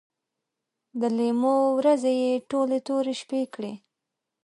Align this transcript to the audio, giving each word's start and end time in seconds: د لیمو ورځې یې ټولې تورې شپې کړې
د 0.99 1.01
لیمو 1.17 1.55
ورځې 1.77 2.13
یې 2.23 2.31
ټولې 2.49 2.77
تورې 2.87 3.13
شپې 3.21 3.41
کړې 3.53 3.73